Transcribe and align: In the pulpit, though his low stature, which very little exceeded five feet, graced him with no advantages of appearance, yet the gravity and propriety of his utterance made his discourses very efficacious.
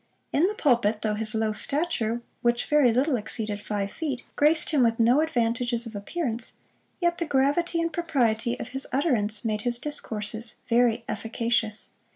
In 0.33 0.47
the 0.47 0.55
pulpit, 0.55 1.03
though 1.03 1.13
his 1.13 1.35
low 1.35 1.51
stature, 1.51 2.23
which 2.41 2.65
very 2.65 2.91
little 2.91 3.17
exceeded 3.17 3.61
five 3.61 3.91
feet, 3.91 4.23
graced 4.35 4.71
him 4.71 4.81
with 4.81 4.99
no 4.99 5.21
advantages 5.21 5.85
of 5.85 5.95
appearance, 5.95 6.53
yet 6.99 7.19
the 7.19 7.25
gravity 7.27 7.79
and 7.79 7.93
propriety 7.93 8.59
of 8.59 8.69
his 8.69 8.87
utterance 8.91 9.45
made 9.45 9.61
his 9.61 9.77
discourses 9.77 10.55
very 10.67 11.05
efficacious. 11.07 11.89